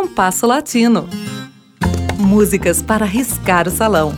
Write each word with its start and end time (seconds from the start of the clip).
Compasso 0.00 0.46
Latino. 0.46 1.06
Músicas 2.18 2.80
para 2.80 3.04
riscar 3.04 3.68
o 3.68 3.70
salão. 3.70 4.14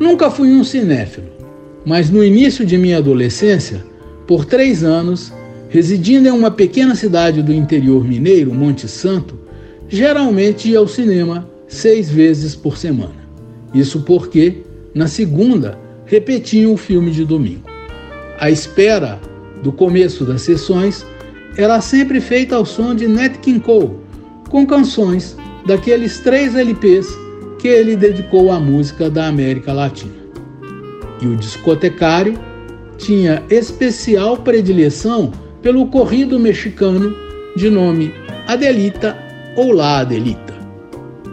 Nunca 0.00 0.28
fui 0.28 0.48
um 0.50 0.64
cinéfilo, 0.64 1.28
mas 1.84 2.10
no 2.10 2.22
início 2.22 2.66
de 2.66 2.76
minha 2.76 2.98
adolescência, 2.98 3.86
por 4.26 4.44
três 4.44 4.82
anos, 4.82 5.32
residindo 5.68 6.26
em 6.26 6.32
uma 6.32 6.50
pequena 6.50 6.96
cidade 6.96 7.44
do 7.44 7.52
interior 7.52 8.04
mineiro, 8.04 8.52
Monte 8.52 8.88
Santo, 8.88 9.38
geralmente 9.88 10.68
ia 10.68 10.80
ao 10.80 10.88
cinema 10.88 11.48
seis 11.68 12.10
vezes 12.10 12.56
por 12.56 12.76
semana. 12.76 13.14
Isso 13.72 14.00
porque, 14.00 14.64
na 14.92 15.06
segunda, 15.06 15.78
repetiam 16.06 16.74
o 16.74 16.76
filme 16.76 17.12
de 17.12 17.24
domingo. 17.24 17.70
A 18.40 18.50
espera 18.50 19.20
do 19.66 19.72
começo 19.72 20.24
das 20.24 20.42
sessões 20.42 21.04
era 21.56 21.80
sempre 21.80 22.20
feita 22.20 22.54
ao 22.54 22.64
som 22.64 22.94
de 22.94 23.08
Nat 23.08 23.38
King 23.38 23.58
Cole, 23.58 23.96
com 24.48 24.64
canções 24.64 25.36
daqueles 25.66 26.20
três 26.20 26.54
LPs 26.54 27.08
que 27.58 27.66
ele 27.66 27.96
dedicou 27.96 28.52
à 28.52 28.60
música 28.60 29.10
da 29.10 29.26
América 29.26 29.72
Latina. 29.72 30.14
E 31.20 31.26
o 31.26 31.34
discotecário 31.34 32.38
tinha 32.96 33.42
especial 33.50 34.36
predileção 34.36 35.32
pelo 35.60 35.88
corrido 35.88 36.38
mexicano 36.38 37.12
de 37.56 37.68
nome 37.68 38.14
Adelita 38.46 39.18
ou 39.56 39.72
La 39.72 39.98
Adelita. 39.98 40.54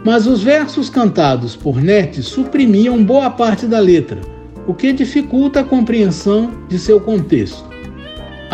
Mas 0.04 0.26
os 0.26 0.42
versos 0.42 0.90
cantados 0.90 1.54
por 1.54 1.80
Net 1.80 2.20
suprimiam 2.20 3.04
boa 3.04 3.30
parte 3.30 3.64
da 3.64 3.78
letra, 3.78 4.20
o 4.66 4.74
que 4.74 4.92
dificulta 4.92 5.60
a 5.60 5.64
compreensão 5.64 6.50
de 6.68 6.80
seu 6.80 7.00
contexto. 7.00 7.73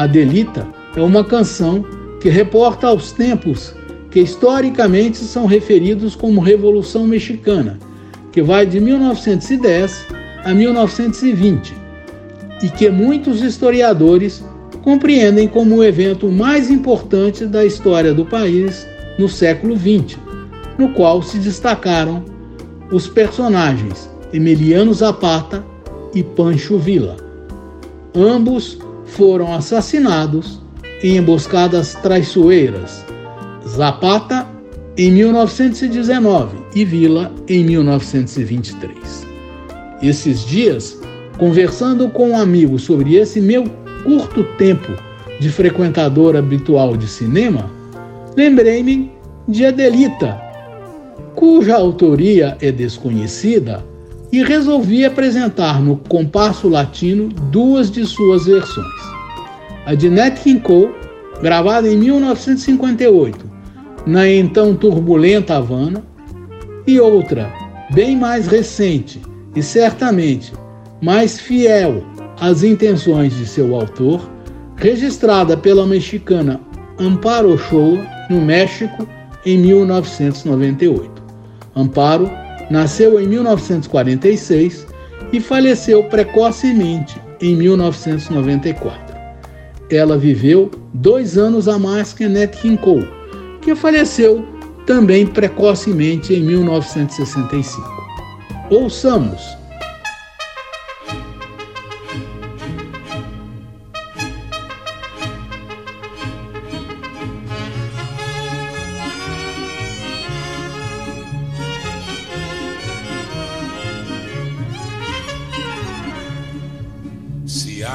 Adelita 0.01 0.67
é 0.97 1.03
uma 1.03 1.23
canção 1.23 1.85
que 2.23 2.31
reporta 2.31 2.87
aos 2.87 3.13
tempos 3.13 3.75
que 4.11 4.19
historicamente 4.19 5.19
são 5.19 5.45
referidos 5.45 6.17
como 6.17 6.41
Revolução 6.41 7.07
Mexicana, 7.07 7.79
que 8.33 8.41
vai 8.41 8.65
de 8.65 8.81
1910 8.81 10.07
a 10.43 10.55
1920, 10.55 11.75
e 12.63 12.71
que 12.71 12.89
muitos 12.89 13.43
historiadores 13.43 14.43
compreendem 14.83 15.47
como 15.47 15.77
o 15.77 15.85
evento 15.85 16.31
mais 16.31 16.71
importante 16.71 17.45
da 17.45 17.63
história 17.67 18.15
do 18.15 18.25
país 18.25 18.87
no 19.19 19.29
século 19.29 19.77
XX, 19.77 20.19
no 20.79 20.95
qual 20.95 21.23
se 21.23 21.37
destacaram 21.37 22.25
os 22.91 23.07
personagens 23.07 24.09
Emiliano 24.33 24.95
Zapata 24.95 25.63
e 26.15 26.23
Pancho 26.23 26.79
Villa. 26.79 27.19
Ambos 28.15 28.79
foram 29.11 29.53
assassinados 29.53 30.61
em 31.03 31.17
emboscadas 31.17 31.95
traiçoeiras 31.97 33.05
Zapata 33.67 34.47
em 34.97 35.11
1919 35.13 36.57
e 36.75 36.85
Vila 36.85 37.33
em 37.49 37.65
1923. 37.65 39.27
Esses 40.03 40.45
dias, 40.45 40.99
conversando 41.39 42.09
com 42.09 42.31
um 42.31 42.39
amigo 42.39 42.79
sobre 42.79 43.17
esse 43.17 43.41
meu 43.41 43.65
curto 44.03 44.45
tempo 44.57 44.93
de 45.39 45.49
frequentador 45.49 46.37
habitual 46.37 46.97
de 46.97 47.07
cinema, 47.07 47.71
lembrei-me 48.37 49.11
de 49.47 49.65
Adelita, 49.65 50.41
cuja 51.35 51.77
autoria 51.77 52.57
é 52.61 52.71
desconhecida, 52.73 53.85
e 54.33 54.43
resolvi 54.43 55.05
apresentar 55.05 55.81
no 55.81 55.97
compasso 55.97 56.69
latino 56.69 57.29
duas 57.51 57.91
de 57.91 58.07
suas 58.07 58.47
versões. 58.47 58.87
A 59.85 59.95
de 59.95 60.09
Nat 60.09 60.41
King 60.41 60.61
Cole, 60.61 60.95
gravada 61.43 61.89
em 61.89 61.97
1958, 61.97 63.45
na 64.07 64.29
então 64.29 64.75
turbulenta 64.75 65.57
Havana, 65.57 66.05
e 66.87 67.01
outra, 67.01 67.53
bem 67.93 68.17
mais 68.17 68.47
recente 68.47 69.21
e 69.55 69.63
certamente 69.63 70.53
mais 71.03 71.39
fiel 71.39 72.05
às 72.41 72.63
intenções 72.63 73.37
de 73.37 73.47
seu 73.47 73.75
autor, 73.75 74.31
registrada 74.77 75.57
pela 75.57 75.87
mexicana 75.87 76.61
Amparo 76.99 77.55
Ochoa, 77.55 77.99
no 78.29 78.41
México, 78.41 79.07
em 79.45 79.59
1998. 79.59 81.23
Amparo 81.75 82.31
nasceu 82.71 83.21
em 83.21 83.27
1946 83.27 84.87
e 85.33 85.41
faleceu 85.41 86.05
precocemente 86.05 87.21
em 87.41 87.57
1994. 87.57 89.17
Ela 89.91 90.17
viveu 90.17 90.71
dois 90.95 91.37
anos 91.37 91.69
a 91.69 91.79
mais 91.79 92.13
que 92.13 92.25
King 92.63 92.79
Cole, 92.79 93.09
que 93.61 93.75
faleceu 93.75 94.47
também 94.87 95.27
precocemente 95.27 96.33
em 96.33 96.43
1965. 96.43 97.83
Ouçamos 98.71 99.60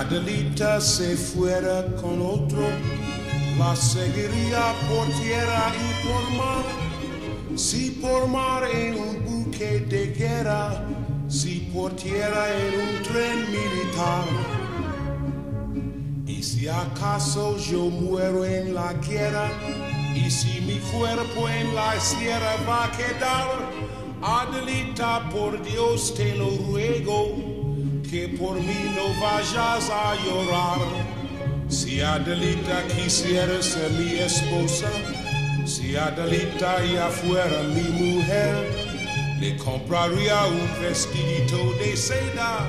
Adelita 0.07 0.79
se 0.79 1.17
fuera 1.17 1.83
con 1.99 2.21
otro, 2.21 2.61
la 3.57 3.75
seguiría 3.75 4.71
por 4.87 5.07
tierra 5.19 5.71
y 5.73 6.05
por 6.05 6.31
mar. 6.37 6.63
Si 7.55 7.89
por 7.89 8.27
mar 8.27 8.65
en 8.71 8.99
un 8.99 9.25
buque 9.25 9.79
de 9.79 10.13
guerra, 10.13 10.85
si 11.27 11.71
por 11.73 11.95
tierra 11.95 12.45
en 12.53 12.81
un 12.81 13.03
tren 13.03 13.39
militar. 13.49 14.25
Y 16.27 16.43
si 16.43 16.67
acaso 16.67 17.57
yo 17.57 17.85
muero 17.85 18.45
en 18.45 18.75
la 18.75 18.93
guerra, 18.93 19.49
y 20.13 20.29
si 20.29 20.61
mi 20.61 20.77
cuerpo 20.95 21.49
en 21.49 21.73
la 21.73 21.99
sierra 21.99 22.55
va 22.69 22.85
a 22.85 22.91
quedar, 22.91 23.47
Adelita, 24.21 25.27
por 25.31 25.63
Dios 25.63 26.13
te 26.13 26.35
lo 26.35 26.49
ruego 26.69 27.44
que 28.09 28.27
por 28.27 28.55
mí 28.55 28.93
no 28.95 29.07
vayas 29.21 29.89
a 29.89 30.15
llorar. 30.23 30.79
Si 31.67 32.01
Adelita 32.01 32.83
quisiera 32.87 33.61
ser 33.61 33.91
mi 33.91 34.19
esposa, 34.19 34.89
si 35.65 35.95
Adelita 35.95 36.83
ya 36.85 37.09
fuera 37.09 37.63
mi 37.63 37.87
mujer, 38.01 38.55
le 39.39 39.57
compraría 39.57 40.45
un 40.45 40.81
vestidito 40.81 41.73
de 41.79 41.97
seda 41.97 42.59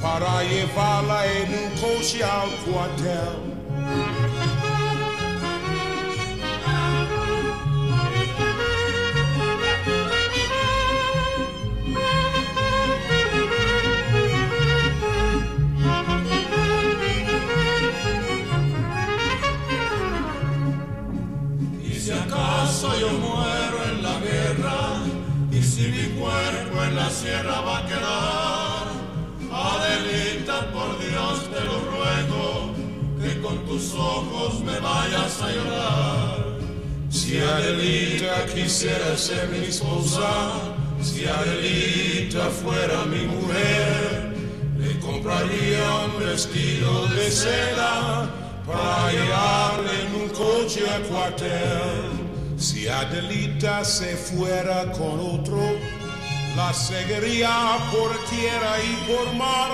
para 0.00 0.42
llevarla 0.44 1.26
en 1.26 1.48
un 1.54 1.70
coche 1.80 2.22
al 2.22 2.50
cuartel. 2.64 3.55
Sierra 27.16 27.60
va 27.62 27.78
a 27.78 27.86
quedar, 27.86 28.84
Adelita, 29.50 30.70
por 30.72 30.90
Dios 30.98 31.48
te 31.50 31.60
lo 31.64 31.76
ruego, 31.90 32.74
que 33.20 33.40
con 33.40 33.64
tus 33.64 33.94
ojos 33.94 34.60
me 34.60 34.78
vayas 34.80 35.40
a 35.40 35.50
llorar. 35.50 36.58
Si 37.08 37.38
Adelita 37.38 38.44
quisiera 38.54 39.16
ser 39.16 39.48
mi 39.48 39.64
esposa, 39.64 40.30
si 41.00 41.24
Adelita 41.24 42.50
fuera 42.50 43.06
mi 43.06 43.24
mujer, 43.34 44.34
le 44.78 44.98
compraría 45.00 45.84
un 46.06 46.20
vestido 46.22 47.06
de 47.08 47.30
seda 47.30 48.28
para 48.66 49.12
llevarle 49.12 49.94
en 50.04 50.22
un 50.22 50.28
coche 50.28 50.84
a 50.90 50.98
cuartel. 51.08 52.58
Si 52.58 52.88
Adelita 52.88 53.84
se 53.84 54.16
fuera 54.16 54.92
con 54.92 55.18
otro, 55.34 55.62
la 56.56 56.72
seguiría 56.72 57.76
por 57.92 58.10
tierra 58.30 58.74
y 58.82 59.12
por 59.12 59.34
mar. 59.34 59.72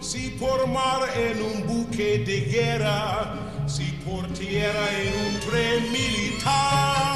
Si 0.00 0.30
por 0.30 0.66
mar 0.66 1.08
en 1.16 1.40
un 1.40 1.66
buque 1.66 2.18
de 2.18 2.40
guerra, 2.40 3.34
si 3.66 3.84
por 4.04 4.26
tierra 4.32 4.86
en 5.00 5.26
un 5.26 5.40
tren 5.40 5.92
militar. 5.92 7.12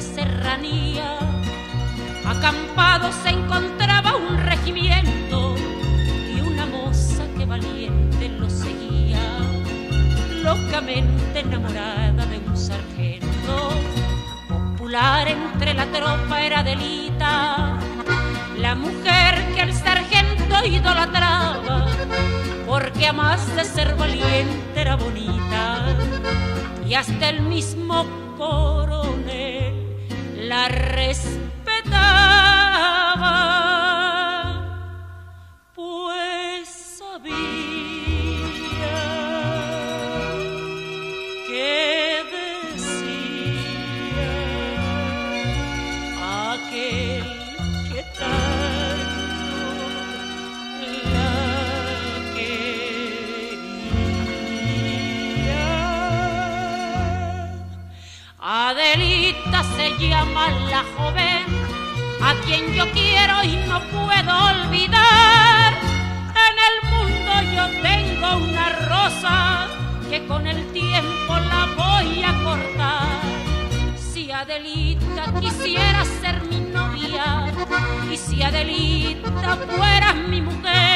serranía, 0.00 1.18
acampado 2.24 3.10
se 3.22 3.30
encontraba 3.30 3.75
enamorada 11.46 12.26
de 12.26 12.38
un 12.38 12.56
sargento. 12.56 13.70
Popular 14.48 15.28
entre 15.28 15.74
la 15.74 15.86
tropa 15.86 16.40
era 16.42 16.62
delita, 16.62 17.78
la 18.58 18.74
mujer 18.74 19.32
que 19.54 19.62
el 19.62 19.72
sargento 19.72 20.64
idolatraba, 20.64 21.86
porque 22.66 23.06
a 23.08 23.12
más 23.12 23.54
de 23.56 23.64
ser 23.64 23.94
valiente 23.96 24.80
era 24.80 24.96
bonita 24.96 25.96
y 26.88 26.94
hasta 26.94 27.28
el 27.28 27.40
mismo 27.42 28.06
coronel 28.36 29.74
la 30.38 30.68
respetaba, 30.68 31.56
Adelita 58.48 59.64
se 59.74 59.90
llama 59.98 60.48
la 60.70 60.84
joven 60.96 61.44
a 62.22 62.32
quien 62.44 62.72
yo 62.74 62.88
quiero 62.92 63.42
y 63.42 63.56
no 63.66 63.80
puedo 63.90 64.32
olvidar. 64.52 65.72
En 66.46 66.56
el 66.68 66.76
mundo 66.92 67.32
yo 67.56 67.66
tengo 67.82 68.36
una 68.36 68.68
rosa 68.86 69.66
que 70.08 70.24
con 70.28 70.46
el 70.46 70.64
tiempo 70.72 71.34
la 71.34 71.66
voy 71.76 72.22
a 72.22 72.44
cortar. 72.44 73.20
Si 73.98 74.30
Adelita 74.30 75.24
quisiera 75.40 76.04
ser 76.04 76.40
mi 76.44 76.60
novia 76.70 77.52
y 78.12 78.16
si 78.16 78.44
Adelita 78.44 79.56
fuera 79.76 80.12
mi 80.12 80.40
mujer, 80.40 80.95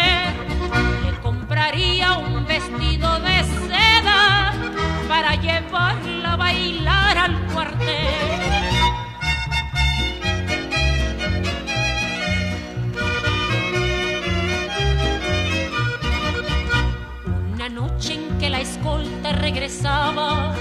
regresaba, 19.52 20.54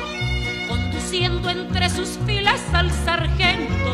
conduciendo 0.67 1.47
entre 1.51 1.91
sus 1.91 2.17
filas 2.25 2.59
al 2.73 2.89
sargento, 2.89 3.91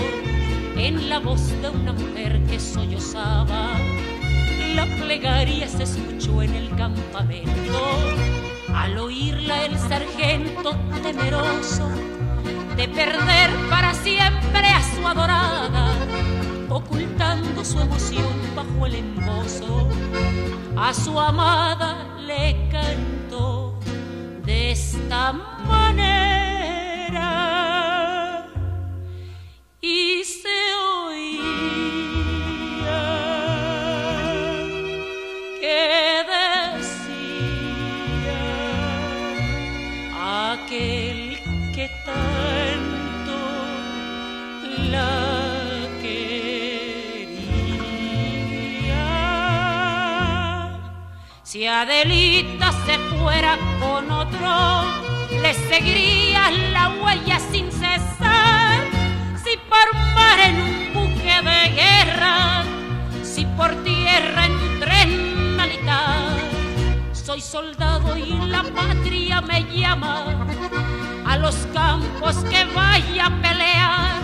en 0.78 1.10
la 1.10 1.20
voz 1.20 1.50
de 1.62 1.70
una 1.70 1.92
mujer 1.92 2.42
que 2.46 2.58
sollozaba, 2.62 3.74
la 4.74 4.86
plegaria 4.86 5.68
se 5.68 5.84
escuchó 5.84 6.42
en 6.42 6.56
el 6.56 6.74
campamento. 6.78 7.78
Al 8.74 8.98
oírla 8.98 9.66
el 9.66 9.78
sargento 9.78 10.78
temeroso 11.04 11.90
de 12.78 12.88
perder 12.88 13.50
para 13.70 13.94
siempre 13.96 14.66
a 14.66 14.82
su 14.82 15.06
adorada, 15.06 15.94
ocultando 16.70 17.66
su 17.66 17.82
emoción 17.82 18.34
bajo 18.56 18.86
el 18.86 18.96
embozo, 18.96 19.90
a 20.78 20.94
su 20.94 21.20
amada 21.20 22.18
le 22.26 22.70
cantó 22.72 23.15
esta 24.76 25.24
manera 25.72 27.32
y 29.80 30.22
se 30.42 30.60
oía 30.98 31.46
que 35.62 35.82
decía 36.36 37.32
aquel 40.52 41.20
que 41.74 41.88
tanto 42.06 43.38
la 44.92 45.16
quería. 46.02 47.46
Si 51.44 51.60
Adelita 51.66 52.68
se 52.86 53.15
otro, 54.28 55.42
le 55.42 55.54
seguiría 55.54 56.52
la 56.72 56.90
huella 56.90 57.40
sin 57.40 57.72
cesar. 57.72 58.82
Si 59.44 59.58
por 59.70 59.94
mar 60.16 60.40
en 60.40 60.56
un 60.62 60.94
buque 60.94 61.36
de 61.50 61.70
guerra, 61.82 62.64
si 63.24 63.46
por 63.58 63.76
tierra 63.84 64.46
en 64.46 64.52
un 64.54 64.80
tren 64.80 65.58
militar, 65.58 66.38
soy 67.14 67.42
soldado 67.42 68.18
y 68.18 68.34
la 68.48 68.64
patria 68.64 69.42
me 69.42 69.64
llama 69.74 70.26
a 71.26 71.38
los 71.38 71.56
campos 71.74 72.38
que 72.50 72.66
vaya 72.66 73.28
a 73.28 73.42
pelear. 73.42 74.22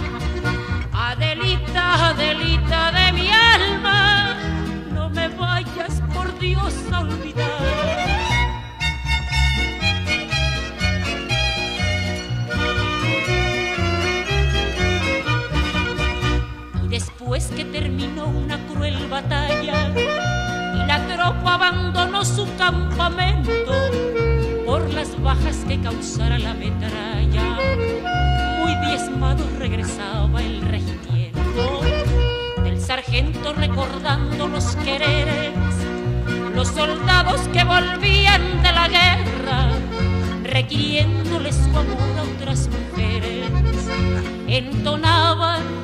Adelita, 0.94 2.10
Adelita 2.10 2.92
de 2.92 3.12
mi 3.14 3.30
alma, 3.30 4.36
no 4.94 5.10
me 5.10 5.28
vayas 5.30 6.02
por 6.14 6.38
Dios 6.40 6.74
a 6.92 7.00
olvidar. 7.02 7.51
Y 19.30 20.86
la 20.88 21.06
tropa 21.08 21.54
abandonó 21.56 22.26
su 22.26 22.48
campamento 22.58 23.74
por 24.66 24.92
las 24.94 25.22
bajas 25.22 25.64
que 25.68 25.80
causara 25.80 26.40
la 26.40 26.54
metralla, 26.54 27.58
muy 28.60 28.76
diezmado 28.88 29.44
regresaba 29.60 30.42
el 30.42 30.62
regimiento 30.62 31.82
del 32.64 32.80
sargento 32.80 33.54
recordando 33.54 34.48
los 34.48 34.76
quereres, 34.78 35.54
los 36.56 36.70
soldados 36.70 37.42
que 37.50 37.64
volvían 37.64 38.64
de 38.64 38.72
la 38.72 38.88
guerra, 38.88 39.70
requiriéndole 40.44 41.54
su 41.54 41.70
amor 41.70 42.18
a 42.18 42.24
otras 42.24 42.70
mujeres, 42.70 43.46
entonaban 44.48 45.81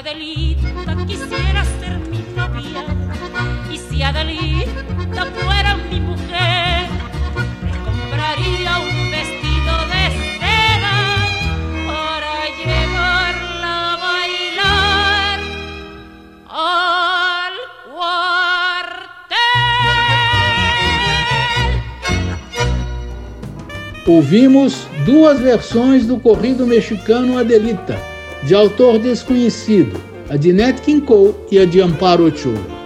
Adelita 0.00 0.96
quisiera 1.06 1.62
ser 1.78 1.98
mi 2.10 2.24
novia, 2.34 2.82
y 3.70 3.76
si 3.76 4.02
Adelita 4.02 5.26
fuera 5.26 5.76
mi 5.90 6.00
mujer, 6.00 6.88
le 7.62 7.72
compraría 7.84 8.78
un 8.78 9.10
vestido 9.10 9.72
de 9.92 10.04
seda 10.40 10.98
para 11.86 12.34
llevarla 12.56 13.74
a 13.92 13.96
bailar 14.06 15.38
al 16.48 17.54
cuartel. 17.92 19.36
Ouvimos 24.06 24.88
duas 25.04 25.38
versões 25.40 26.06
do 26.06 26.18
corrido 26.18 26.66
mexicano 26.66 27.36
Adelita, 27.36 27.98
de 28.42 28.54
autor 28.54 28.98
desconhecido, 28.98 30.00
a 30.28 30.36
de 30.36 30.52
Nat 30.52 30.80
King 30.80 31.00
Cole 31.02 31.34
e 31.50 31.58
a 31.58 31.66
de 31.66 31.80
Amparo 31.80 32.26
Ochoa. 32.26 32.80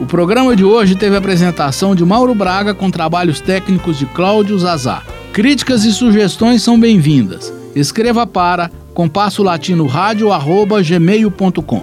O 0.00 0.04
programa 0.04 0.54
de 0.54 0.64
hoje 0.64 0.94
teve 0.94 1.14
a 1.14 1.18
apresentação 1.18 1.94
de 1.94 2.04
Mauro 2.04 2.34
Braga 2.34 2.74
com 2.74 2.90
trabalhos 2.90 3.40
técnicos 3.40 3.98
de 3.98 4.06
Cláudio 4.06 4.58
Zazá. 4.58 5.02
Críticas 5.32 5.84
e 5.84 5.92
sugestões 5.92 6.62
são 6.62 6.78
bem-vindas. 6.78 7.52
Escreva 7.74 8.26
para 8.26 8.70
compasso 8.92 9.42
latino 9.42 9.86
rádio 9.86 10.32
arroba 10.32 10.82
gmail.com. 10.82 11.82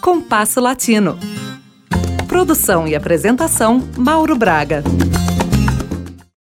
Compasso 0.00 0.60
Latino. 0.60 1.18
Produção 2.26 2.86
e 2.86 2.94
apresentação 2.94 3.82
Mauro 3.96 4.36
Braga. 4.36 4.82